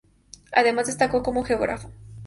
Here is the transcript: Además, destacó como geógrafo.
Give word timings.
Además, 0.51 0.87
destacó 0.87 1.21
como 1.21 1.43
geógrafo. 1.43 1.91